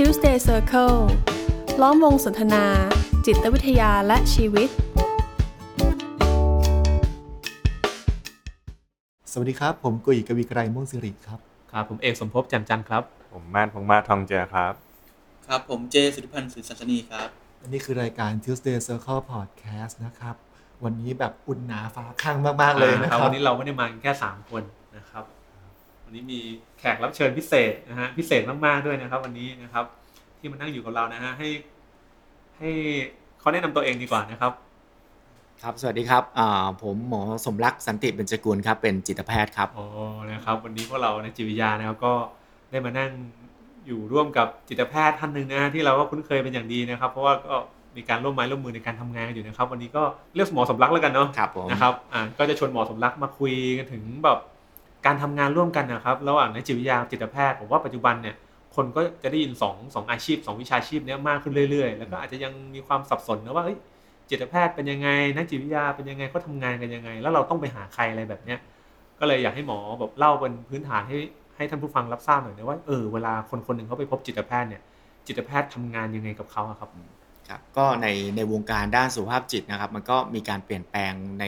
[0.00, 0.98] Tuesday Circle
[1.82, 2.64] ล้อมวงสนทนา
[3.26, 4.68] จิตวิทยาและชีวิต
[9.32, 11.40] สวัสดีครับ ผมกุยกวีไกรม่วงสิริครับ
[11.72, 14.72] ครับ ผมเอกสมภพแจ่มจันทร์ครับ ผมมาดพงษ์มาศทองเจือครับ
[15.46, 17.28] ครับ ผมเจสุธิพันธ์สุสัชนีครับ
[17.62, 20.34] อันนี้คือรายการ Tuesday Circle Podcast นะครับ
[20.84, 24.62] วันนี้แบบอุ่นหนาฟ้าข้างมาก ๆ เลยนะคครัรับบวันนี้เราไม่ได้มากันแค่ 3 คน
[24.96, 25.24] นะครับ
[26.06, 26.40] วันนี้มี
[26.78, 29.84] แขกรับเชิญพิเศษนะฮะพิเศษมากๆด้วยนะครับ วันนี้นะครับ
[30.38, 31.48] ที่มานั่งอยู่กับเรานะฮะให้
[32.58, 32.70] ให้
[33.38, 34.52] เขาแนะนำตัวเองดีกว่านะครับ
[35.62, 39.84] ครับ สวัสดีครับอ่าผมหมอสมรักสันติเบญจกุลครับ เป็นจิตแพทย์ครับ โอ้
[40.32, 42.12] นะครับ วันนี้พวกเราในจิตวิทยานะครับก็
[42.70, 43.10] ได้มานั่ง
[43.86, 47.54] อยู่ร่วมกับจิตแพทย์ท่านหนึ่งนะฮะที่เราก็คุ้นเคยเป็นอย่างดีนะครับ เพราะว่าก็
[47.96, 50.02] มีการร่วมไม้ร่วมมือในการทำงานกันอยู่นะครับ วันนี้ก็
[50.34, 54.38] เรียกหมอสมรักแล้วกันเนาะ ครับผม นะครับ อ่า ก็จะชวนหมอสมรักมาคุยกันถึงแบบ
[55.06, 58.36] การทำงานร่วมกันนะครับระหว่างนักจิตวิทยาจิตแพทย์ผมว่าปัจจุบันเนี่ย
[58.76, 63.64] คนก็จะได้ยินสองสองอาชีพสองวิชาชีพเนี้ยมากขึ้นเรื่อยๆ แล้วก็อาจจะยังมีความสับสนนะว่า
[64.30, 68.58] จิตแพทย์เป็นยังไงนักจิตวิทยาเป็นยังไงเขาทำงานกันยังไง แล้วเราต้องไปหาใครอะไรแบบเนี้ย
[69.20, 71.18] ก็เลยอยากให้หมอแบบเล่าเป็นพื้นฐานให้
[71.56, 74.82] ให้ท่านผู้ฟังรับทราบหน่อยนะว่าเออเวลาคนคนหนึ่งเขาไปพบจิตแพทย์เนี่ย
[75.26, 76.90] จิตแพทย์ทำงานยังไงกับเขาครับ
[77.48, 81.44] ครับก็ในในวงการด้านสุขภาพจิตนะครับ มันก็มีการเปลี่ยนแปลงใน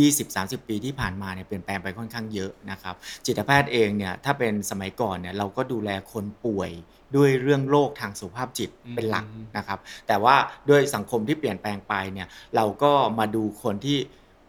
[0.00, 2.94] 20-30 ปีที่ผ่านมาเนี่ยเปลี่ยนแปลงไปค่อนข้างเยอะนะครับ
[3.26, 6.70] จิตแพทย์เองเนี่ยถ้าเป็นสมัยก่อนเนี่ยเราก็ดูแลคนป่วย
[7.16, 10.34] ด้วยเรื่องโรคทางสุขภาพจิตเป็นหลักอืมนะครับ แต่ว่า
[10.68, 13.98] ด้วยสังคมที่เปลี่ยนแปลงไปเนี่ยเราก็มาดูคนที่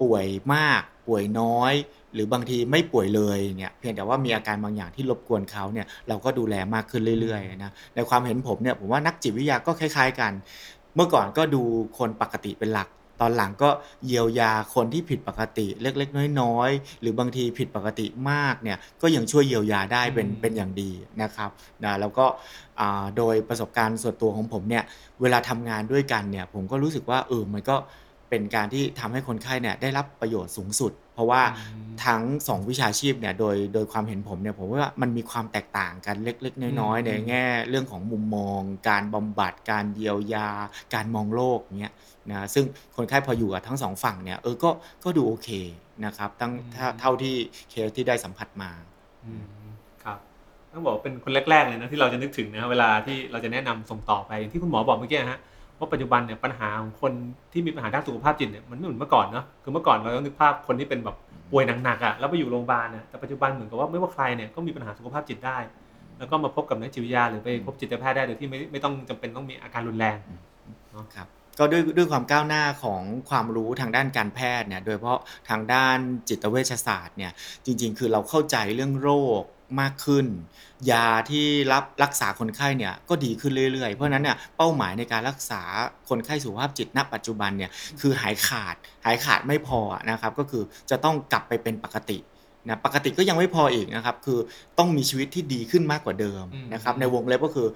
[0.02, 1.74] ป่วยมากป่วยน้อย
[2.14, 10.32] หรือบางทีไม่ป่วยเลยเนี่ยเพียงแต่ว่ามีอาการบางอย่างที่รบกวนเขาเนี่ยเราก็ดูแลมากขึ้นเรื่อยๆนะในความเห็นผมเนี่ยผมว่านักจิตวิทยาก็คล้าย ๆ กัน
[10.96, 11.62] เมื่อก่อนก็ดู
[11.98, 12.90] คนปกติเป็นหลัก
[13.22, 13.70] ตอนหลังก็
[14.06, 20.92] เยียวยาคนที่ผิดปกติเล็กๆ น้อยๆ หรือบางทีผิดปกติมากเนี่ยก็ยังช่วยเยียวยาได้เป็นอืมเป็นอย่างดี
[21.22, 21.50] นะครับ
[21.84, 22.26] นะแล้วก็
[22.80, 24.84] อ่าโดยประสบการณ์ส่วนตัวของผมเนี่ย
[25.22, 27.76] เวลาทำงานด้วยกันเนี่ยผมก็รู้สึกว่าเออมันก็
[28.34, 38.60] เป็นการที่ทำให้คนไข้เนี่ยได้รับประโยชน์สูงสุด เพราะว่าอืมทั้งสองวิชาชีพเนี่ยโดยโดยความเห็นผมเนี่ยผมว่ามันมีความแตกต่างกันเล็ก ๆ น้อยๆในแง่ เรื่องของมุมมอง
[38.90, 40.50] การบำบัดการเยียวยา
[40.94, 41.94] การมองโลกเนี้ย
[42.32, 42.66] นะซึ่ง
[42.96, 44.70] คนไข้พออยู่กับทั้งสองฝั่งเนี่ยเออก็
[45.04, 45.50] ก็ดูโอเค
[46.06, 47.36] นะครับตั้งอืมเท่าเท่าที่
[47.70, 48.72] เคสที่ได้สัมผัสมา
[49.26, 49.44] อืม
[50.04, 50.18] ครับ
[50.72, 55.40] ต้องบอกว่าเป็นคนแรกๆเลยนะที่เราจะนึกถึงนะเวลาที่เราจะแนะนำส่งต่อไปอย่างที่คุณหมอบอกเมื่อกี้นะฮะ
[55.84, 57.12] ว่าปัจจุบันเนี่ยปัญหาของคน
[57.54, 61.16] ที่มีปัญหาด้านสุขภาพจิตเนี่ยมันไม่เหมือนเมื่อก่อนเนาะคือเมื่อก่อนเราต้องนึกภาพคนที่เป็นแบบ
[61.52, 65.58] ป่วยหนักๆอะแล้วไปอยู่โรงพยาบาลนะแต่ปัจจุบันเหมือนกับว่าไม่ว่าใครเนี่ยก็มีปัญหาสุขภาพจิตได้
[66.18, 70.18] แล้วก็มาพบกับนักจิตวิทยาหรือไปพบจิตแพทย์ได้โดยที่ไม่ไม่ต้องจำเป็นต้องมีอาการรุนแรง
[71.16, 71.28] ครับ
[71.60, 75.20] ก็ด้วยด้วยความก้าวหน้าของความรู้ทางด้านการแพทย์เนี่ยโดยเฉพาะ
[75.50, 75.98] ทางด้าน
[76.30, 77.32] จิตเวชศาสตร์เนี่ย
[77.66, 79.10] จริง ๆ คือเราเข้าใจเรื่องโร
[79.42, 79.44] ค
[79.82, 80.26] มากขึ้น
[80.92, 85.62] ยาที่รับรักษาคนไข้เนี่ยก็ดีขึ้นเรื่อยๆ เพราะฉะนั้นเนี่ยเป้าหมายในการรักษา
[86.10, 88.76] คนไข้สุขภาพจิตณ ปัจจุบันเนี่ยคือหายขาด
[89.06, 89.80] หายขาดไม่พอ
[90.10, 92.18] นะครับก็คือจะต้องกลับไปเป็นปกติ
[92.68, 94.40] นะปกติก็ยังไม่พออีกนะครับคือ
[94.78, 97.68] ต้องมีชีวิตที่ดีขึ้นมากกว่าเดิมอืมนะครับในวงเล็บก็คือ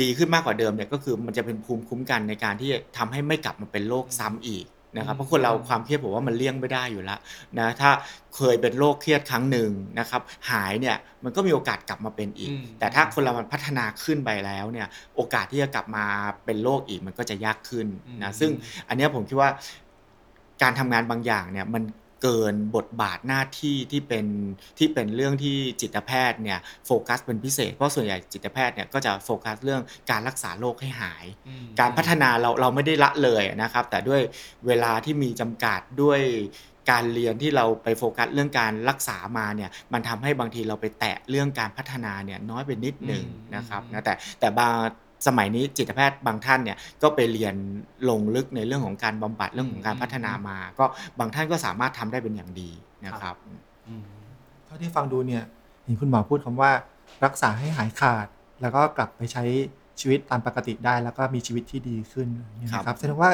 [0.00, 4.64] ดีขึ้นมากกว่าเดิมเนี่ยก็คือมันจะเป็นภูมิคุ้มกันในการที่จะทำให้ไม่กลับมาเป็นโรคซ้ำอีก
[4.96, 7.18] นะครับเพราะคนเราความเครียดผมว่ามันเลี่ยงไม่ได้อยู่แล้ว
[7.58, 7.90] นะถ้า
[8.36, 14.86] เคยเป็นโรคเครียดครั้งหนึ่งนะครับหายเนี่ยมันก็มีโอกาสกลับมาเป็นอีกอืมแต่ถ้าคนเรามันพัฒนาขึ้นไปแล้วเนี่ย
[15.16, 16.04] โอกาสที่จะกลับมา
[16.44, 17.86] เป็นโรคอีกมันก็จะยากขึ้น
[18.22, 18.50] นะซึ่ง
[18.88, 19.50] อันเนี้ยผมคิดว่า
[20.62, 21.82] การทำงานบางอย่างเนี่ยมัน
[22.22, 24.26] เกินบทบาทหน้าที่ที่เป็น
[24.78, 34.20] ที่เป็นเรื่องที่จิตแพทย์เนี่ยโฟกัสเป็นพิเศษ เพราะส่วนใหญ่จิตแพทย์เนี่ยก็จะโฟกัสเรื่องการรักษาโรคให้หายอืมการพัฒนาเราเราไม่ได้ละเลยนะครับ แต่ด้วย
[34.66, 36.20] เวลาที่มีจำกัดด้วย
[36.90, 44.74] การเรียนที่เราไปโฟกัสเรื่องการรักษามาเนี่ยมันทำให้บางทีเราไปแตะเรื่องการพัฒนาเนี่ยน้อยไปนิดหนึ่งอืมนะครับอืมนะแต่แต่บาง
[45.26, 47.54] สมัยนี้จิตแพทย์บางท่านเนี่ยก็ไปเรียน
[48.08, 50.84] ลงลึกในเรื่องของการบำบัดเรื่องของการพัฒนามา ก็
[51.18, 52.70] บางท่านก็สามารถทำได้เป็นอย่างดี
[53.06, 53.36] นะครับ
[53.88, 54.04] อืม
[54.66, 55.44] เท่าที่ฟังดูเนี่ย
[55.84, 56.70] เห็นคุณหมอพูดคำว่า
[57.24, 58.26] รักษาให้หายขาด
[58.62, 59.44] แล้วก็กลับไปใช้
[60.00, 63.30] ชีวิตตามปกติได้ แล้วก็มีชีวิตที่ดีขึ้นอย่างนี้ยนะครับแสดงว่า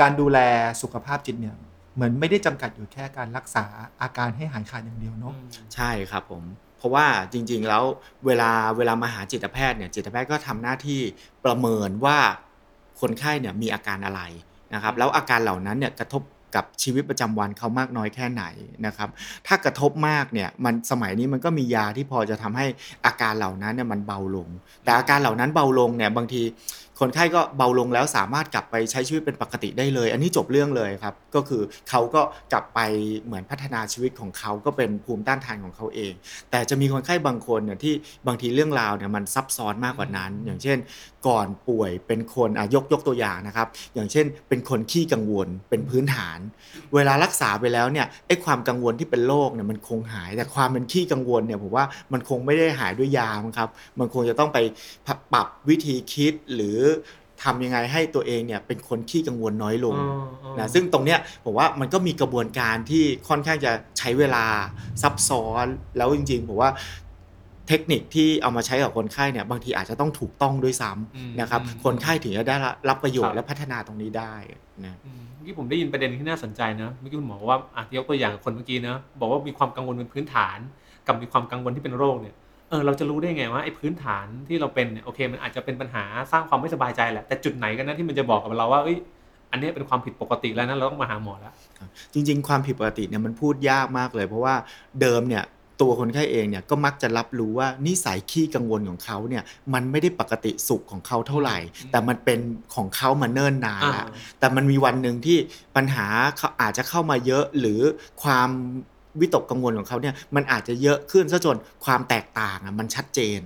[0.00, 0.38] การดูแล
[0.82, 1.56] สุขภาพจิตเนี่ย
[1.94, 3.64] เหมือนไม่ได้จำกัดอยู่แค่การรักษา
[4.02, 5.34] อาการให้หายขาดอย่างเดียวเนาะ
[5.74, 6.42] ใช่ครับผม
[6.82, 7.84] เพราะว่าจริงๆแล้ว
[8.26, 11.00] เวลาเวลามาหาจิตแพทย์เนี่ยจิตแพทย์ก็ทำหน้าที่
[11.44, 12.18] ประเมินว่า
[13.00, 14.20] คนไข้เนี่ยมีอาการอะไร
[14.74, 16.22] นะครับแล้วอาการเหล่านั้นเนี่ยกระทบ
[16.56, 18.44] กับชีวิตประจำวันเขามากน้อยแค่ไหน
[18.86, 19.08] นะครับ
[19.46, 22.66] ถ้ากระทบมากเนี่ยมันสมัยนี้มันก็มียาที่พอจะทำให้
[23.06, 24.48] อาการเหล่านั้นเนี่ยมันเบาลง
[24.84, 26.42] แต่อาการเหล่านั้นเบาลงเนี่ยบางที
[27.00, 32.22] คนไข้ก็เบาลงแล้วสามารถกลับไปใช้ชีวิตเป็นปกติได้เลย อันนี้จบเรื่องเลยครับ ก็คือเขาก็
[32.52, 32.80] กลับไป
[33.24, 36.12] เหมือนพัฒนาชีวิตของเขาก็เป็นภูมิต้านทานของเขาเอง
[36.50, 37.94] แต่จะมีคนไข้บางคนเนี่ยที่
[38.26, 40.78] บางทีเรื่องราวเนี่ยมันซับซ้อนมากกว่านั้น อย่างเช่น
[41.26, 46.38] ก่อนป่วยเป็นคนอะยกยกตัวอย่างนะครับ อย่างเช่น เป็นคนขี้กังวลเป็นพื้นฐาน
[46.94, 53.68] เวลารักษาไปแล้วเนี่ยไอ้ความกังวลที่เป็นโรคเนี่ยมันคงหาย แต่ความเป็นขี้กังวลเนี่ยผมว่ามันคงไม่ได้หายด้วยยามั้งครับ
[53.98, 54.58] มันคงจะต้องไป
[55.32, 56.78] ปรับวิธีคิดหรือ
[57.42, 64.44] ทำยังไงให้ตัวเองเนี่ยเป็นคนขี้กังวลน้อยลงอ๋ออ๋อนะซึ่งตรงเนี้ยผมว่ามันก็มีกระบวนการที่ค่อนข้างจะใช้เวลา
[65.02, 65.66] ซับซ้อน
[65.96, 66.70] แล้วจริงๆผมว่า
[67.68, 72.56] เทคนิคที่เอามาใช้กับคนไข้เนี่ยบางทีอาจจะต้องถูกต้องด้วยซ้อืมำนะครับอืมคนไข้ถึงจะได้
[72.88, 74.34] รับประโยชครัน์บและพัฒนาตรงนี้ได้
[74.84, 80.58] นะอืมเมื่อกี้ผมได้ยินประเด็นที่น่าสนใจนะเมื่อกี้คุณหมอบอกว่าอะยกตัวอย่างคนเมื่อกี้นะบอกว่ามีความกังวลเป็นพื้นฐาน
[81.06, 82.34] กับมีความกังวลที่เป็นโรคเนี่ย
[82.70, 88.96] เออเราจะรู้ได้ไงว่าไอ้พื้นฐานที่เราเป็นเนี่ยโอเคมันอาจจะเป็นปัญหาสร้างความไม่สบายใจแหละแต่จุดไหนกันนะที่มันจะบอกกับเราว่าเอ้ย
[89.52, 91.54] อันเนี้ยเป็นความผิดปกติแล้วนะเราต้องมาหาหมอแล้ว
[92.12, 94.54] จริง ๆ ความผิดปกติเนี่ยมันพูดยากมากเลย เพราะว่า
[95.00, 95.44] เดิมเนี่ย
[95.82, 99.42] ตัวคนไข้เองเนี่ยก็มักจะรับรู้ว่านิสัยขี้กังวลของเขาเนี่ย
[99.74, 102.38] มันไม่ได้ปกติสุขของเขาเท่าไหร่อืมแต่มันเป็น
[102.74, 104.06] ของเขามาเนิ่นนานอ่าแล้ว
[104.38, 105.38] แต่มันมีวันหนึ่งที่
[105.76, 106.06] ปัญหา
[106.38, 107.80] เขาอาจจะเข้ามาเยอะหรือ
[108.22, 108.48] ความ
[109.20, 113.40] วิตกกังวลของเขาเนี่ยมันอาจจะเยอะขึ้นซะจนความแตกต่างอะมันชัดเจน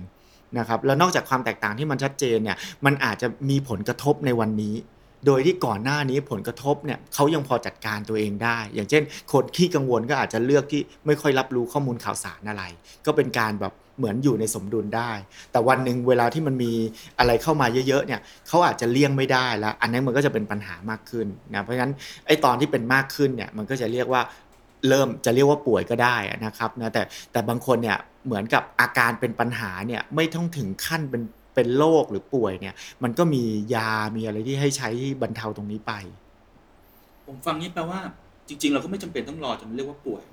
[0.57, 4.75] นะครับแล้วนอกจากความแตกต่างที่มันชัดเจนเนี่ยมันอาจจะมีผลกระทบในวันนี้
[5.27, 12.63] โดยที่ก่อนหน้านี้ผลกระทบเนี่ยเขายังพอจัดการตัวเองได้ อย่างเช่น คนขี้กังวลก็อาจจะเลือกที่ไม่ค่อยรับรู้ข้อมูลข่าวสารอะไร
[13.05, 15.11] ก็เป็นการแบบเหมือนอยู่ในสมดุลได้
[15.51, 16.71] แต่วันหนึ่งเวลาที่มันมี
[17.19, 21.93] อะไรเข้ามาเยอะๆเนี่ยเขาอาจจะเลี่ยงไม่ได้แล้ว อันนั้นมันก็จะเป็นปัญหามากขึ้นนะเพราะฉะนั้น
[22.27, 24.21] ไอ้ตอนที่เป็นมากขึ้นเนี่ยมันก็จะเรียกว่า
[24.87, 26.15] เริ่มจะเรียกว่าป่วยก็ได้
[26.45, 27.01] นะครับนะแต่
[27.31, 31.21] แต่บางคนเนี่ยเหมือนกับอาการเป็นปัญหาเนี่ยไม่ต้องถึงขั้นเป็น
[31.57, 33.43] เป็นโรคหรือป่วยเนี่ย มันก็มี
[33.75, 34.89] ยา มีอะไรที่ให้ใช้
[35.21, 35.93] บรรเทาตรงนี้ไป
[37.27, 37.99] ผมฟังนี้แปลว่า
[38.47, 40.23] จริง ๆ เราก็ไม่จำเป็นต้องรอจนเรียกว่าป่วย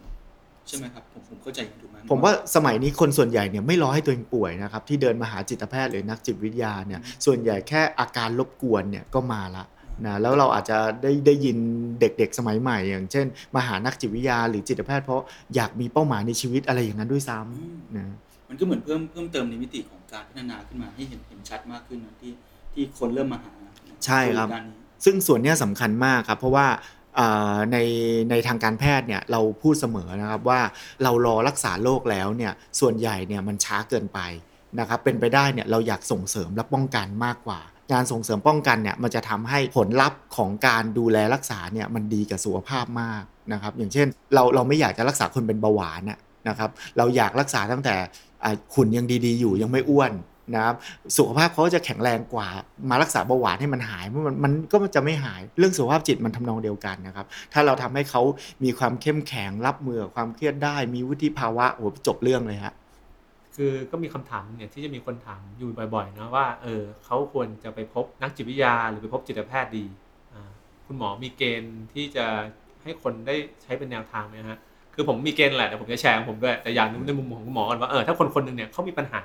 [0.68, 9.64] ใช่ไหมครับผมผมเข้าใจอย่างถูกไหมผมว่าสมัยนี้คนส่วนใหญ่เนี่ยไม่รอให้ตัวเองป่วยนะครับ ที่เดินมาหาจิตแพทย์หรือนักจิตวิทยาเนี่ย ส่วนใหญ่แค่อาการรบกวนเนี่ยก็มาละ
[10.06, 11.58] นะแล้วเราอาจจะได้ได้ยิน
[12.00, 15.22] เด็กๆสมัยใหม่ อย่างเช่น มาหานักจิตวิทยาหรือจิตแพทย์เพราะ
[15.54, 18.14] อยากมีเป้าหมายในชีวิตอะไรอย่างนั้นด้วยซ้ำนะ
[18.54, 22.32] มันก็เหมือนเพิ่มเพิ่มเติมในมิติของการพัฒนาขึ้นมาให้เห็นเห็นชัดมากขึ้นนะที่
[22.72, 23.52] ที่คนเริ่มมาหา
[24.06, 26.66] ใช่ครับการนี้ซึ่งส่วนเนี้ยสำคัญมากครับ เพราะว่า
[27.18, 27.78] อ่าใน
[28.30, 30.60] ในทางการแพทย์เนี่ยเราพูดเสมอนะครับว่า
[31.02, 34.20] เรารอรักษาโรคแล้วเนี่ยส่วนใหญ่เนี่ยมันช้าเกินไป
[34.78, 37.60] นะครับเป็นไปได้เนี่ยเราอยากส่งเสริมและป้องกันมากกว่า
[37.92, 43.22] การส่งเสริมป้องกันเนี่ยมันจะทำให้ผลลัพธ์ของการดูแลรักษาเนี่ยมันดีกับสุขภาพมาก
[43.52, 46.18] นะครับอย่างเช่นเราเราไม่อยากจะรักษาคนเป็นเบาหวานน่ะ
[46.48, 47.94] นะครับเราอยากรักษาตั้งแต่
[48.44, 50.12] อ่าขุนยังดีๆ อยู่ยังไม่อ้วน
[50.54, 50.76] นะครับ
[51.16, 52.48] สุขภาพเขาจะแข็งแรงกว่า
[52.90, 58.22] มารักษาเบาหวานให้มันหายมันมันก็จะไม่หายเรื่องสุขภาพจิตมันทำนองเดียวกันนะครับถ้าเราทำให้เขา
[58.64, 62.74] มีความเข้มแข็งรับมือความเครียดได้ มีวุฒิภาวะโอ้จบเรื่องเลยฮะ
[63.56, 69.84] คือก็มีคำถามเนี่ยที่จะมีคนถามอยู่บ่อยๆนะว่าเออเขาควรจะไปพบนักจิตวิทยาหรือไปพบจิตแพทย์ดี
[70.86, 72.26] คุณหมอมีเกณฑ์ที่จะ
[72.82, 74.58] ให้คนได้ใช้เป็นแนวทางไหมฮะ
[74.94, 79.22] คือผมมีเกณฑ์แหละแต่ผมจะแชร์ของผมด้วยแต่อย่างหนึงในมุมของคุณหมอกันว่าเออถ้าคนคนหนึ่งเนี่ยเขามีปัญหา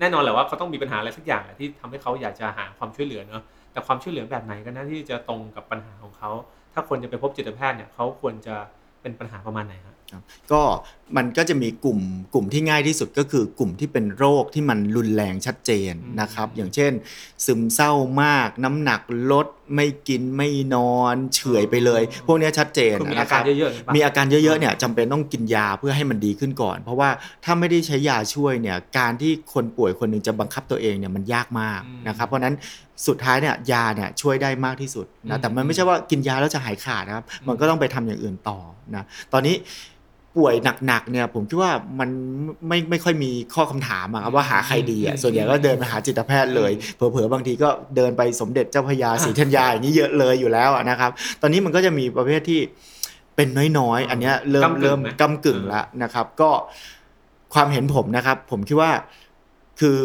[0.00, 3.42] แน่นอนแหละว่าเขาต้องมีปัญหาอะไรสักอย่างแหละที่ทำให้เขาอยากจะหาความช่วยเหลือเนาะ
[3.72, 6.30] แต่ความช่วยเหลือแบบไหนกันนะที่จะตรงกับปัญหาของเขา
[6.74, 8.54] ถ้าคนจะไปพบจิตแพทย์เนี่ยเขาควรจะ
[9.02, 9.96] เป็นปัญหาประมาณไหนฮะ
[10.52, 10.62] ก็
[11.16, 12.00] มันก็จะมีกลุ่ม
[12.34, 16.92] กลุ่มที่ง่ายที่สุดก็คือกลุ่มที่เป็นโรคที่มันรุนแรงชัดเจนอืมนะครับ อย่างเช่น
[17.44, 19.00] ซึมเศร้ามาก น้ำหนัก
[19.32, 27.10] ลด ไม่กินไม่นอนเฉื่อยไปเลย พวกเนี้ยชัดเจนคือมีนะอาคการรับเยอะๆอย่างนี้ปะมีอาการเยอะๆเนี่ยจำเป็นต้องกินยาเพื่อให้มันดีขึ้นก่อน เพราะว่า
[27.44, 32.54] ถ้าไม่ได้ใช้ยาช่วยเนี่ยการที่คนป่วยคนหนึ่งจะบังคับตัวเองเนี่ยมันยากมากอืมนะครับเพราะฉะนั้น
[33.06, 38.58] สุดท้ายเนี่ยยาเนี่ยช่วยได้มากที่สุดอืนะมแต่มันไม่ใช่ว่ากินยาแล้วจะหายขาดนะครับอืมมันก็ต้องไปทำอย่างอื่นต่อ
[38.94, 39.56] นะตอนนี้
[40.36, 40.54] ป่วย
[40.86, 42.10] หนักๆเนี่ย ผมคิดว่ามัน
[42.68, 51.10] ไม่ไม่ค่อยมีข้อคำถามอะครับว่าหาใครดีอะส่วนใหญ่ก็เดินมาหาจิตแพทย์เลย เผลอๆบางทีก็เดินไปสมเด็จเจ้าพระยาศรีธัญญาอย่างนี้เยอะเลยอยู่แล้วอะนะครับ
[51.40, 52.60] ตอนนี้มันก็จะมีประเภทที่
[53.36, 56.50] เป็นน้อยๆ อันเนี้ยเริ่มกำกึ่งเริ่มไหมกำกึ่งแล้วนะครับ ก็
[57.54, 58.92] ความเห็นผมนะครับ ผมคิดว่า
[59.80, 60.00] คือ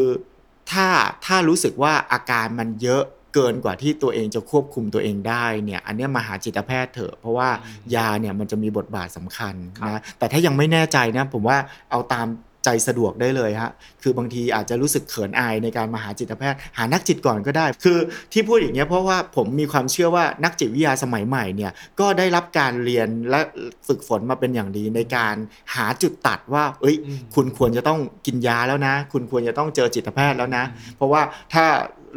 [0.71, 0.87] ถ้า
[1.25, 3.03] ถ้ารู้สึกว่าอาการมันเยอะ
[3.35, 11.57] เกินกว่าที่ตัวเองจะควบคุมตัวเองได้เนี่ยอันเนี้ยมาหาจิตแพทย์เถอะ เพราะว่าอืมยาเนี่ยมันจะมีบทบาทสำคัญครับนะแต่ถ้ายังไม่แน่ใจนะผมว่า
[11.91, 12.27] เอาตาม
[12.67, 13.71] ใจสะดวกได้เลยฮะ
[14.03, 17.97] คือบางทีอาจจะรู้สึกเขินอายในการมาหาจิตแพทย์ หานักจิตก่อนก็ได้ คือ
[18.33, 23.39] ที่พูดอย่างเงี้ยเพราะว่าผมมีความเชื่อว่านักจิตวิทยาสมัยใหม่เนี่ยก็ได้รับการเรียนและ
[23.87, 25.35] ฝึกฝนมาเป็นอย่างดีในการ
[25.75, 30.63] หาจุดตัดว่า เอ้ยอืมคุณควรจะต้องกินยาแล้วนะ คุณควรจะต้องเจอจิตแพทย์แล้วนะ
[30.97, 31.21] เพราะว่า
[31.53, 31.65] ถ้า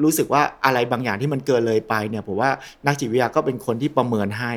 [0.04, 2.50] รู้สึกว่าอะไรบางอย่างที่มันเกินเลยไปเนี่ยผมว่า
[2.86, 4.52] นักจิตวิทยาก็เป็นคนที่ประเมินให้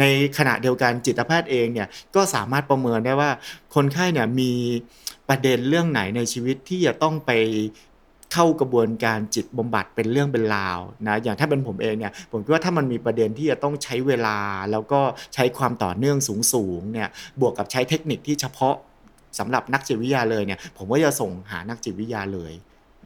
[0.00, 0.04] ใน
[0.38, 3.30] ขณะเดียวกันจิตแพทย์เองเนี่ยก็สามารถประเมินได้ว่า
[3.74, 4.52] คนไข้เนี่ยมี
[5.28, 7.32] ประเด็นเรื่องไหนในชีวิตที่จะต้องไป
[8.32, 14.38] เข้ากระบวนการจิตบำบัดเป็นเรื่องเป็นราวนะอย่างถ้าเป็นผมเองเนี่ยผมคิดว่าถ้ามันมีประเด็นที่จะต้องใช้เวลา
[14.70, 15.00] แล้วก็
[15.34, 16.16] ใช้ความต่อเนื่อง
[16.52, 17.08] สูงๆเนี่ย
[17.40, 18.74] บวกกับใช้เทคนิคที่เฉพาะ
[19.38, 22.52] สำหรับนักจิตวิทยาเลยเนี่ยผมก็จะส่งหานักจิตวิทยาเลย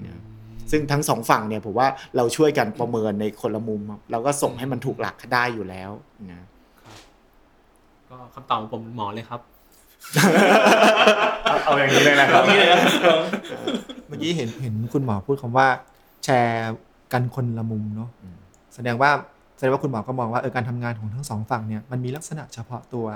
[0.05, 0.21] นะ
[0.70, 5.90] ซึ่งทั้งสองฝั่งเนี่ยผมว่าเราช่วยกันประเมินในคนละมุมครับเราก็ส่งให้มันถูกหลักได้อยู่แล้ว
[6.30, 6.46] นะ
[8.11, 9.40] ก็คำตอบของผมเป็นหมอเลยครับ
[11.44, 12.78] เอาเอาอย่างนี้เลยนะครับเอางี้เลยนะ
[14.08, 15.66] เมื่อกี้เห็นเห็นคุณหมอพูดคำว่า
[16.25, 16.73] แชร์
[17.12, 18.37] กันคนละมุมเนาะอืม
[18.75, 19.11] แสดงว่า
[19.56, 23.06] แสดงว่าคุณหมอก็มองว่าเออการทำงานของทั้งสองฝั่งเนี่ยมันมีลักษณะเฉพาะตัว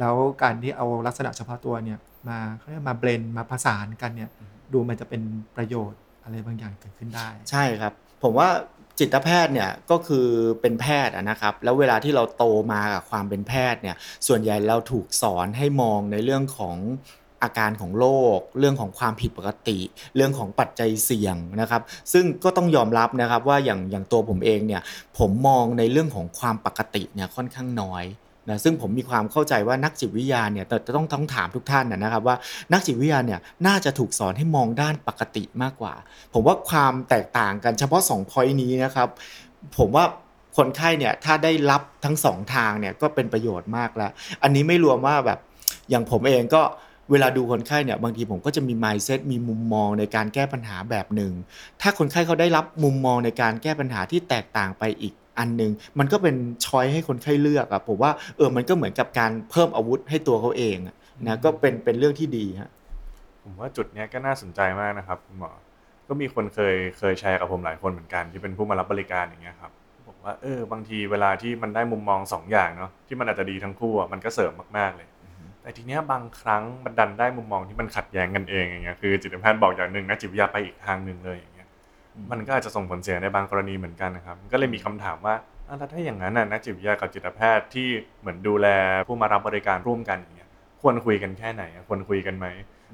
[0.00, 4.30] แล้วการที่เอาลักษณะเฉพาะตัวเนี่ย มาเขาเรียกมาเบลนมาผสานกันเนี่ย
[4.72, 5.22] ดูมันจะเป็น
[5.56, 8.48] ประโยชน์ อะไรบางอย่างเกิดขึ้นได้ ใช่ครับ ผมว่า
[8.98, 10.26] จิตแพทย์เนี่ยก็คือ
[10.60, 13.96] เป็นแพทย์นะครับ แล้วเวลาที่เราโตมากับความเป็นแพทย์เนี่ย
[14.26, 16.76] ส่วนใหญ่เราถูกสอนให้มองในเรื่องของ
[17.42, 18.06] อาการของโร
[18.38, 19.78] คเรื่องของความผิดปกติ
[20.16, 24.82] เรื่องของปัจจัยเสี่ยงนะครับ ซึ่งก็ต้องยอมรับนะครับว่าอย่างอย่างตัวผมเองเนี่ย
[25.18, 28.04] ผมมองในเรื่องของความปกติเนี่ยค่อนข้างน้อย
[28.48, 32.36] นะซึ่งผมมีความเข้าใจว่านักจิตวิทยาเนี่ยแต่ต้องต้องถามทุกท่านนะนะครับว่า
[32.72, 35.94] นักจิตวิทยาเนี่ยน่าจะถูกสอนให้มองด้านปกติมากกว่า
[36.34, 39.08] ผมว่าความแตกต่างกันเฉพาะ2 point นี้นะครับ
[39.78, 40.04] ผมว่า
[40.56, 44.10] คนไข้เนี่ยถ้าได้รับทั้งสองทางเนี่ยก็เป็นประโยชน์มากแล้ว
[44.42, 45.38] อันนี้ไม่รวมว่าแบบ
[45.90, 46.62] อย่างผมเองก็
[47.10, 51.32] เวลาดูคนไข้เนี่ยบางทีผมก็จะมี mindset มีมุมมองในการแก้ปัญหาแบบหนึ่ง
[51.80, 60.94] ถ้าคนไข้เขาได้รับมุมมองในการแก้ปัญหาที่แตกต่างไปอีก อันหนึงมันก็เป็นช้อยให้คนไข้เลือกอะผมว่าเออมันก็เหมือนกับการเพิ่มอาวุธให้ตัวเขาเองอะ
[61.26, 62.70] นะก็เป็นเป็นเรื่องที่ดีฮะ
[63.44, 65.50] ผมว่าจุดเนี้ยก็น่าสนใจมากนะครับคุณหมอ
[66.08, 69.72] ก็มีคนเคยเคยแชร์กับผมหลายคนเหมือนกันที่เป็นผู้มารับบริการอย่างเงี้ยครับ
[70.08, 75.08] บอกว่าเออบางทีเวลาที่มันได้มุมมองสองอย่างเนาะที่มันอาจจะดีทั้งคู่อะมันก็เสริมมากๆเลย
[75.62, 81.59] แต่ทีเนี้ยบางครั้งมันดันได้มุมมองที่มันขัดแย้งกันเองอย่างเงี้ยคือจิตแพทย์บอกอย่างหนึ่งนะจิตวิทยาไปอีกทางหนึ่งเลยอย่างเงี้ย
[82.30, 85.34] มันก็อาจจะส่งผลเสียในบางกรณีเหมือนกันนะครับ ก็เลยมีคำถามว่า
[85.66, 87.88] แล้วถ้าอย่างนั้นนักจิตวิทยากับจิตแพทย์ที่
[88.20, 88.66] เหมือนดูแล
[89.06, 90.48] ผู้มารับบริการร่วมกันอย่างเงี้ย
[90.82, 92.46] ควรคุยกันแค่ไหนควรคุยกันไหม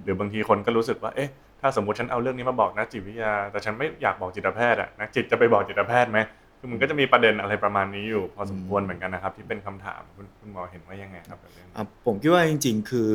[0.05, 1.31] หรือบางทีคนก็รู้สึกว่าเอ๊ะ
[1.61, 6.19] ถ้าสมมติฉันเอาเรื่องนี้มาบอกนักจิตวิทยา แต่ฉันไม่อยากบอกจิตแพทย์อะนักจิตจะไปบอกจิตแพทย์ไหม
[6.59, 13.11] คือมันก็จะมีประเด็นอะไรประมาณนี้อยู่ พอสมควรเหมือนกันนะครับ ที่เป็นคำถามคุณคุณหมอเห็นว่ายังไงครับกับเรื่องนี้อะผมคิดว่าจริง ๆ คือ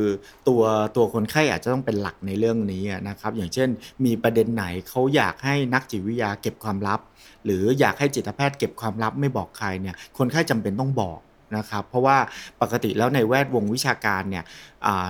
[0.48, 0.62] ตัว
[0.96, 3.70] ตัวคนไข้อาจจะต้องเป็นหลักในเรื่องนี้อะนะครับ อย่างเช่น
[4.06, 7.00] มีประเด็นไหนเขาอยากให้นักจิตวิทยาเก็บความลับ
[7.46, 11.20] หรืออยากให้จิตแพทย์เก็บความลับไม่บอกใครเนี่ยคนไข้จำเป็นต้องบอก
[11.58, 12.18] นะครับเพราะว่า
[12.62, 14.46] ปกติแล้วในแวดวงวิชาการเนี่ย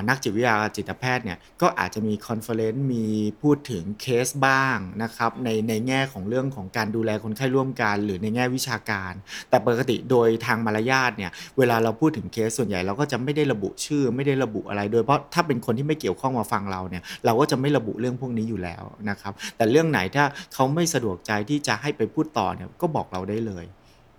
[0.10, 3.06] นักจิตวิทยาจิตแพทย์เนี่ยก็อาจจะมี conference มี
[3.42, 9.14] พูดถึงเคสบ้างนะครับในในแง่ของเรื่องของการดูแลคนไข้ร่วมกัน หรือในแง่วิชาการ
[9.50, 23.66] แต่ปกติโดยทางมารยาทเนี่ยเวลาเราพูดถึงเคสส่วนใหญ่เราก็จะไม่ได้ระบุชื่อ ไม่ได้ระบุอะไร โดยเพราะถ้าเป็นคนที่ไม่เกี่ยวข้องมาฟังเราเนี่ยเราก็จะไม่ระบุเรื่องพวกนี้อยู่แล้วนะครับแต่เรื่องไหนถ้าเขาไม่สะดวกใจที่จะให้ไปพูดต่อเนี่ยก็บอกเราได้เลย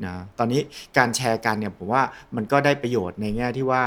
[0.06, 0.61] นะตอนนี้
[0.97, 2.02] การแชร์กันเนี่ยผมว่า
[2.37, 3.82] มันก็ได้ประโยชน์ในแง่ที่ว่า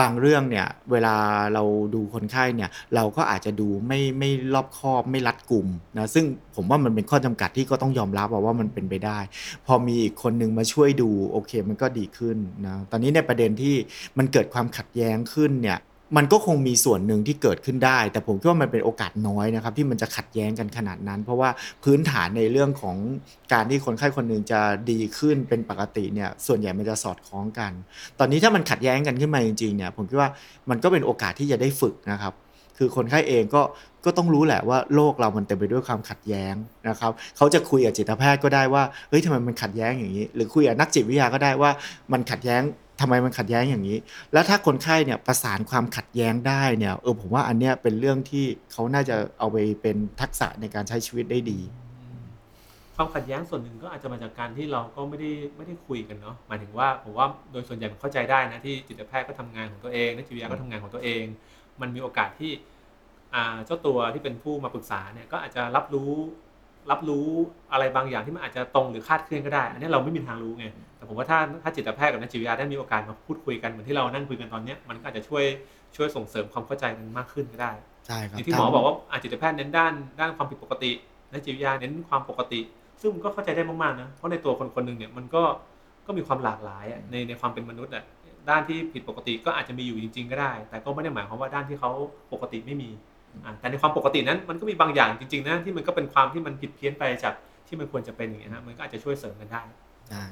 [0.00, 1.16] บางเรื่องเนี่ยเวลา
[1.54, 1.62] เรา
[1.94, 5.66] ดูคนไข้เนี่ยเราก็อาจจะดูไม่ไม่รอบคอบไม่รัดกลุ่ม
[5.98, 6.24] นะซึ่ง
[6.56, 9.18] ผมว่ามันเป็นข้อจำกัดที่ก็ต้องยอมรับว่ามันเป็นไปได้
[9.66, 12.36] พอมีอีกคนนึงมาช่วยดูโอเคมันก็ดีขึ้น
[12.66, 13.74] นะตอนนี้ในประเด็นที่
[14.18, 15.78] มันเกิดความขัดแย้งขึ้นเนี่ย
[16.16, 21.50] มันก็คงมีส่วนหนึ่งที่เกิดขึ้นได้ แต่ผมคิดว่ามันเป็นโอกาสน้อยนะครับ ที่มันจะขัดแย้งกันขนาดนั้น เพราะว่า
[21.84, 22.96] พื้นฐานในเรื่องของ
[23.52, 24.60] การที่คนไข้คนหนึ่งจะ
[24.90, 27.72] ดีขึ้นเป็นปกติเนี่ยส่วนใหญ่มันจะสอดคล้องกัน
[28.18, 30.30] ตอนนี้ถ้ามันขัดแย้งกันขึ้นมาจริงๆเนี่ยผมคิดว่า
[30.70, 32.34] มันก็เป็นโอกาสที่จะได้ฝึกนะครับ
[32.78, 33.62] คือคนไข้เองก็
[34.04, 36.54] ก็ต้องรู้แหละว่าโลกเรามันเต็มไปด้วยความขัดแย้ง
[36.88, 41.70] นะครับเขาจะคุยกับจิตแพทย์ก็ได้ว่าเฮ้ยทำไมมันขัดแย้งอย่างนี้ หรือคุยกับนักจิตวิทยาก็ได้ว่า
[42.12, 42.62] มันขัดแย้ง
[43.00, 43.98] ทำไมมันขัดแย้งอย่างนี้
[44.32, 51.60] แล้วถ้าคนไข้เนี่ยประสานความขัดแย้งได้เนี่ยเออผมว่าอันเนี้ยเป็นเรื่องที่เขาน่าจะเอาไปเป็นทักษะในการใช้ชีวิตได้ดี
[52.96, 61.22] ความขัดแย้งส่วนหนึ่งก็อาจจะมาจากการที่เราก็ไม่ได้ไม่ได้คุยกันเนาะหมายถึงว่าผมว่าโดยส่วนใหญ่เข้าใจได้นะที่จิตแพทย์ก็ทำงานของตัวเองนักจิตวิทยาก็ทำงานของตัวเอง
[61.80, 62.52] มันมีโอกาสที่
[63.66, 66.12] เจ้าตัวที่เป็นผู้มาปรึกษาเนี่ยก็อาจจะรับรู้
[66.90, 67.28] รับรู้
[67.72, 70.66] อะไรบางอย่างที่มันอาจจะตรงหรือคลาดเคลื่อนก็ได้ อันนี้เราไม่มีทางรู้ไง
[70.96, 75.44] แต่ผมว่าถ้าถ้าจิตแพทย์กับนักจิตวิทยาได้มีโอกาสมาพูดคุยกันเหมือนที่เรานั่งคุยกันตอนเนี้ยมันก็อาจจะช่วย
[75.96, 77.72] ช่วยส่งเสริมความเข้าใจกันมากขึ้นก็ได้
[78.06, 80.90] ใช่ครับอย่างที่หมอบอกว่าอาจิตแพทย์เน้นด้านด้านความผิดปกติ
[81.32, 82.60] นักจิตวิทยาเน้นความปกติ
[83.00, 85.42] ซึ่งมันก็เข้าใจได้มากๆนะเพราะในตัวคนคนหนึ่งเนี่ยมันก็
[86.06, 88.04] ก็มีความหลากหลายอะในในความเป็นมนุษย์อะ
[88.48, 91.90] ด้านที่ผิดปกติก็อาจจะมีอยู่จริง ๆ ก็ได้ แต่ก็ไม่ได้หมายความว่าด้านที่เขา
[92.32, 93.02] ปกติไม่มีอะ
[93.60, 97.34] แต่ในความปกตินั้นมันก็มีบางอย่างจริงๆนะที่มันก็เป็นความที่มันผิดเพี้ยนไปจาก
[97.68, 99.62] ที่มันควรจะเป็นอย่างเงี้ยฮะมันก็อาจจะช่วยเสริมกันได้
[100.10, 100.24] ได้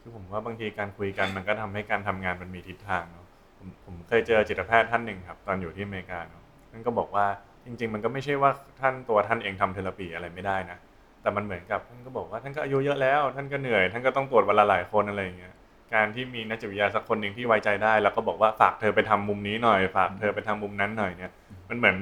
[0.00, 3.26] คือผมว่าบางทีการคุยกันมันก็ทำให้การทำงานมันมีทิศทางเนาะ
[3.58, 7.26] ผมผมเคยเจอจิตแพทย์ท่านหนึ่งครับตอนอยู่ที่อเมริกาเนาะท่านก็บอกว่า
[7.64, 8.50] จริง ๆ มันก็ไม่ใช่ว่า
[8.80, 10.78] ท่านตัวท่านเองทำเทอราปีอะไรไม่ได้นะ
[11.22, 15.54] แต่มันเหมือนกับท่านก็บอกว่าท่านก็อายุเยอะแล้ว ท่านก็เหนื่อย ท่านก็ต้องตรวจวันละหลายคนอะไรอย่างเงี้ย
[15.94, 21.30] การที่มีนักจิตวิทยาสักคนหนึ่งที่ไว้ใจได้ แล้วก็บอกว่าฝากเธอไปทำมุมนี้หน่อย ฝากเธอไปทำมุมนั้นหน่อยเนี่ย
[21.68, 21.96] มันเหมือน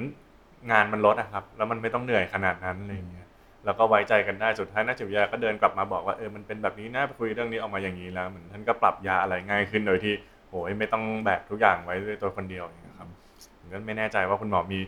[0.71, 3.26] งานมันลดอะครับ แล้วมันไม่ต้องเหนื่อยขนาดนั้นอะไรเงี้ย
[3.64, 10.14] แล้วก็ไว้ใจกันได้สุดท้ายนักจิตวิทยาก็เดินกลับมาบอกว่าเออมันเป็นแบบนี้นะคุยเรื่องนี้ออกมาอย่างนี้แล้วเหมือนท่านก็ปรับยาอะไรง่ายขึ้นโดยที่
[10.49, 12.86] โอ้ยไม่ต้องแบกทุกอย่างไว้ด้วยตัวคนเดียวอย่าง
[13.66, 14.80] ผมก็ไม่แน่ใจว่าคุณหมอมี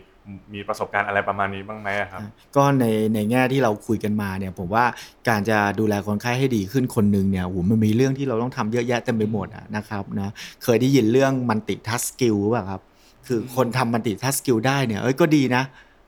[0.53, 2.21] มีประสบการณ์อะไรประมาณนี้บ้างไหมอะครับ
[2.55, 4.85] ก็ในในแง่ที่เราคุยกันมาเนี่ยผมว่า
[5.29, 10.29] การจะดูแลคนไข้ให้ดีขึ้นคนหนึ่งเนี่ยโหมันมีเรื่องที่เราต้องทำเยอะแยะเต็มไปหมดอะนะครับนะ
[10.63, 12.81] เคยได้ยินเรื่อง multitasking ป่ะครับ
[13.27, 15.63] คือคนทำ multitasking ได้เนี่ยเอ้ยก็ดีนะ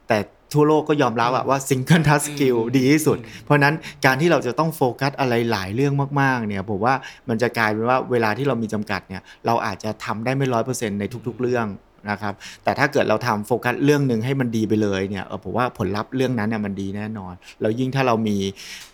[0.07, 0.17] แต่
[0.53, 3.75] ทั่วโลกก็ยอมรับอะว่า single tasking อืมดีที่สุดอืมเพราะฉะนั้น
[4.05, 6.93] การที่เราจะต้องโฟกัสอะไรหลายเรื่องมากๆเนี่ยผมว่า
[7.29, 11.65] มันจะกลายเป็นว่าเวลาที่เรามีจำกัดเนี่ยเราอาจจะทำได้ไม่ร้อยเปอร์เซ็นต์ในทุก ๆ เรื่อง
[12.09, 18.37] นะครับแต่ถ้าเกิดเราทำโฟกัสเรื่องหนึ่งให้มันดีไปเลยเนี่ยเออผมว่าผลลัพธ์เรื่องนั้นเนี่ยมันดีแน่นอน แล้วยิ่งถ้าเรามี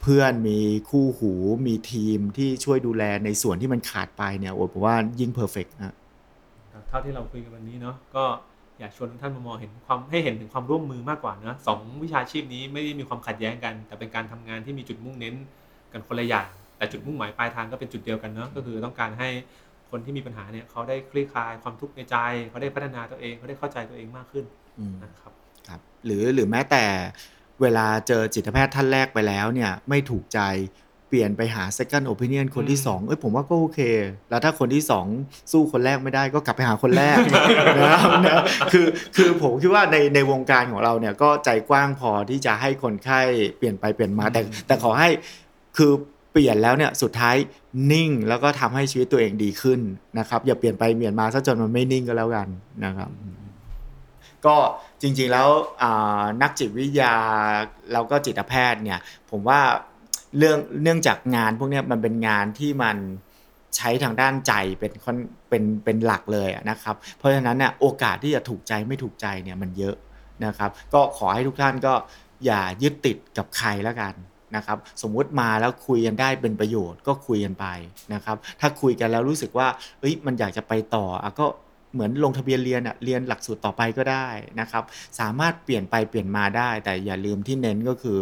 [0.02, 0.60] เพื่อนมี
[0.90, 1.34] คู่หู
[1.68, 5.96] มีทีมที่ช่วยดูแลในส่วนที่มันขาดไปเนี่ยโอ้ผมว่ายิ่งเพอร์เฟกต์นะ
[6.88, 8.24] เท่าที่เราคุยกันวันนี้เนาะก็
[8.80, 15.36] อยากชวนทุกท่านมามองเห็นความให้เห็นถึงความร่วมมือมากกว่านะสองวิชาชีพนี้ไม่ได้มีความขัดแย้งกัน แต่เป็นการทำงานที่มีจุดมุ่งเน้น
[15.94, 16.48] กันคนละอย่าง
[16.78, 19.30] แต่จุดมุ่งหมายปลายทางก็เป็นจุดเดียวกันเนาะก็คือต้องการให้
[19.92, 22.16] คนที่มีปัญหาเนี่ยเขาได้คลี่คลายความทุกข์ในใจ
[22.50, 24.46] เขาได้พัฒนาตัวเองเขาได้เข้าใจตัวเองมากขึ้น
[24.80, 25.32] อืมนะครับ
[25.68, 26.86] ครับ หรือหรือแม้แต่
[27.62, 30.42] เวลาเจอจิตแพทย์ท่านแรกไปแล้วเนี่ยไม่ถูกใจ
[31.12, 33.80] เปลี่ยนไปหา second opinion คนที่อืมสองเอ้ยผมว่าก็โอเค
[34.30, 35.06] แล้วถ้าคนที่สอง
[35.52, 37.18] สู้คนแรกไม่ได้ก็กลับไปหาคนแรก
[37.78, 43.20] นะครับนะคือคือผมคิดว่าในในวงการของเราเนี่ยก็ใจกว้างพอที่จะให้คนไข้
[43.58, 45.10] เปลี่ยนไปเปลี่ยนมาแต่แต่ขอให้
[45.78, 47.36] คือเปลี่ยนแล้วเนี่ยสุดท้าย
[47.92, 49.80] นิ่งแล้วก็ทำให้ชีวิตตัวเองดีขึ้น
[50.20, 52.48] นะครับ อย่าเปลี่ยนไปเปลี่ยนมาซะจนมันไม่นิ่งก็แล้วกัน
[52.86, 53.10] นะครับ
[54.46, 54.56] ก็
[55.02, 55.50] จริงๆแล้ว
[56.42, 57.14] นักจิตวิทยา
[57.92, 59.00] แล้วก็จิตแพทย์เนี่ย
[59.32, 59.60] ผมว่า
[60.38, 62.98] เรื่องเนื่องจากงานพวกนี้มันเป็นงานที่มัน
[63.76, 65.18] ใช้ทางด้านใจเป็นค่อน
[65.50, 69.96] เป็นเป็นหลักเลยนะครับ เพราะฉะนั้นเนี่ยโอกาสที่จะถูกใจไม่ถูกใจเนี่ยมันเยอะ
[70.46, 71.94] นะครับ ก็ขอให้ทุกท่านก็
[72.46, 74.14] อย่ายึดติดกับใครแล้วกัน
[74.56, 77.66] นะครับสมมุติมาแล้วคุยกันได้เป็นประโยชน์ก็คุยกันไป
[78.14, 79.68] นะครับถ้าคุยกันแล้วรู้สึกว่า
[80.00, 81.48] เอ้ยมันอยากจะไปต่ออะก็
[81.94, 84.28] เหมือนลงทะเบียนเรียนอะเรียนหลักสูตรต่อไปก็ได้
[84.60, 84.84] นะครับ
[85.20, 88.18] สามารถเปลี่ยนไปเปลี่ยนมาได้ แต่อย่าลืมที่เน้นก็คือ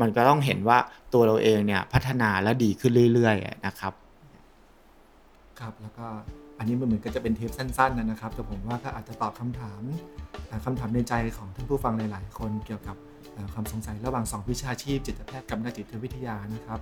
[0.00, 0.78] มันก็ต้องเห็นว่า
[1.14, 3.92] ตัวเราเองเนี่ยพัฒนาและดีขึ้นเรื่อยๆนะครับ
[5.60, 6.06] ครับแล้วก็
[6.58, 9.82] อันนี้มันเหมือนก็จะเป็นเทปสั้นๆนะครับแต่ผมว่าก็อาจจะตอบคำถาม
[10.46, 12.96] เอ่อคำถามในใจของท่านผู้ฟังหลาย ๆ คนเกี่ยวกับ
[13.52, 16.80] ความสงสัยระหว่าง 2 วิชาชีพจิตแพทย์กับนักจิตวิทยานะครับ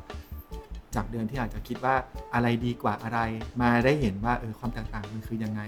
[0.94, 1.94] จากเดิมที่อาจจะคิดว่า
[2.34, 3.18] อะไรดีกว่าอะไร
[3.62, 5.62] มาได้เห็นว่าเออความแตกต่างมันคือยังไง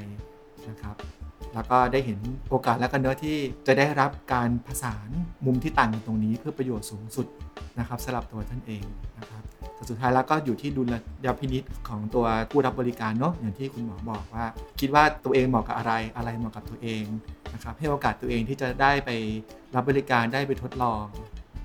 [0.69, 0.97] นะครับ
[1.55, 2.19] แล้วก็ได้เห็น
[2.51, 5.09] โอกาสและกันเนื้อที่จะได้รับการผสาน
[5.47, 7.27] มุมที่ต่างกันตรงนี้เพื่อประโยชน์สูงสุด
[7.79, 8.85] นะครับสำหรับตัวท่านเอง
[9.19, 9.43] นะครับ
[9.75, 14.45] แต่สุดท้ายแล้วก็อยู่ที่ดุลยพินิษของตัวผู้รับบริการเนาะอย่างที่คุณหมอบอกว่า
[14.81, 17.03] คิดว่าตัวเองเหมาะกับอะไรอะไรเหมาะกับตัวเอง
[17.55, 19.11] นะครับให้โอกาสตัวเองที่จะได้ไป
[19.75, 21.05] รับบริการได้ไปทดลอง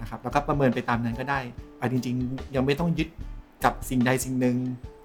[0.02, 1.40] นะครับแล้วก็ประเมินไปตามนั้นก็ได้
[1.78, 3.10] เอาจริง ๆ ยังไม่ต้องยึด
[3.66, 4.58] กับสิ่งใดสิ่งหนึ่ง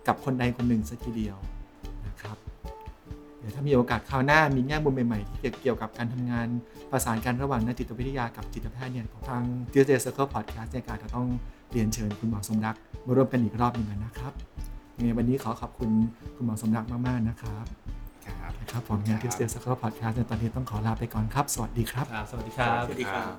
[0.08, 1.36] กับคนใดคนหนึ่งสักทีเดียว
[2.06, 2.36] นะครับ
[3.38, 6.48] เดี๋ยวถ้ามีโอกาสคราวหน้ามีแง่มุมใหม่ๆที่เกี่ยวกับการทำงาน
[6.90, 11.26] ประสานกันระหว่างนักจิตวิทยากับจิตแพทย์เนี่ยของทาง Tuesday Circle Podcast ในการจะต้อง
[11.70, 14.32] เรียนเชิญคุณหมอสมรักมาร่วมกันอีกรอบหนึ่งนะครับ
[14.96, 15.90] ยังไงวันนี้ขอขอบคุณ
[16.36, 17.66] คุณหมอสมรักมากๆนะครับ
[18.68, 23.32] นะครับผมงาน Tuesday Circle Podcast ในตอนนี้ต้องขอลาไปก่อนครับ สวัสดีครับครับ สวัสดีครับ สวัสดีครับ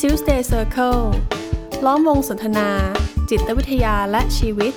[0.00, 1.02] Tuesday Circle
[1.86, 2.68] ล้อมวงสนทนา
[3.30, 4.72] จิตวิทยาและชีวิต